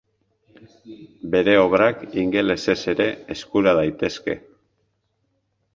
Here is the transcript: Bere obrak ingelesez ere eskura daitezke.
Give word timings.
Bere 1.35 1.53
obrak 1.65 2.01
ingelesez 2.23 2.77
ere 2.95 3.09
eskura 3.37 3.79
daitezke. 3.83 4.41